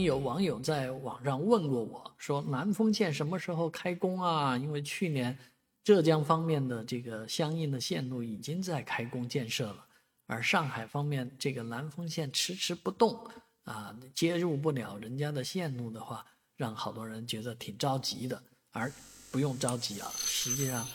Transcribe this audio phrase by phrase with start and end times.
[0.00, 5.38] 有网友在网上问过我说：“南丰线什么时候开工啊？”因为去年
[5.84, 9.84] 浙江方面的这个相应的线路已经在开工建设了，
[10.26, 13.22] 而上海方面这个南丰线迟迟不动
[13.64, 16.24] 啊，接入不了人家的线路的话，
[16.56, 18.42] 让好多人觉得挺着急的。
[18.70, 18.90] 而
[19.30, 20.86] 不用着急啊，实际上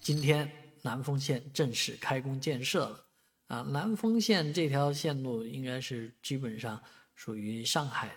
[0.00, 0.48] 今天
[0.82, 3.04] 南丰线正式开工建设了
[3.48, 3.62] 啊。
[3.62, 6.80] 南丰线这条线路应该是基本上
[7.14, 8.16] 属于上海。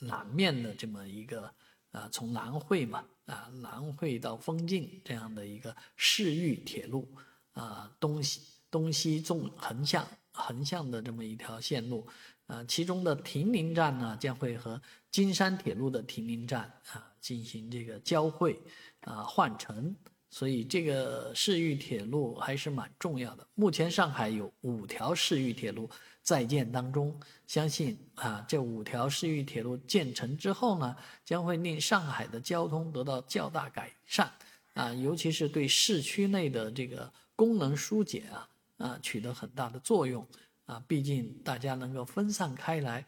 [0.00, 1.52] 南面的这么一个
[1.90, 7.12] 啊，从南汇嘛啊，南汇到丰泾这样的一个市域铁路
[7.50, 12.06] 啊，东西东西纵横向横向的这么一条线路
[12.46, 14.80] 啊，其中的亭林站呢将会和
[15.10, 18.62] 金山铁路的亭林站啊进行这个交汇
[19.00, 19.96] 啊换乘，
[20.30, 23.46] 所以这个市域铁路还是蛮重要的。
[23.54, 25.88] 目前上海有五条市域铁路。
[26.20, 34.30] 在建当中，相信啊，这五条市域铁路建成之后呢，将会令上海的交通得到较大改善
[34.74, 40.26] 啊，尤其是对市区内的这个功能疏解啊啊，取得很大的作用
[40.66, 40.84] 啊。
[40.86, 43.06] 毕竟大家能够分散开来，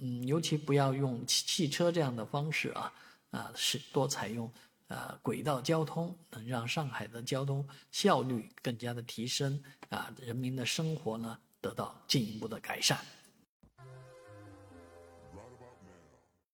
[0.00, 2.90] 嗯，尤其不要用汽汽车这样的方式啊
[3.32, 4.50] 啊，是多采用
[4.92, 11.38] 啊轨道交通，能让上海的交通效率更加的提升啊，人民的生活呢。
[11.62, 12.98] 得到进一步的改善。